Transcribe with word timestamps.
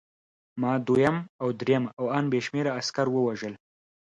ما 0.61 0.73
دویم 0.87 1.17
او 1.41 1.47
درېیم 1.59 1.83
او 1.99 2.05
ان 2.17 2.25
بې 2.31 2.39
شمېره 2.45 2.71
عسکر 2.79 3.07
ووژل 3.11 3.53